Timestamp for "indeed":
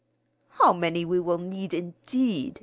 1.75-2.59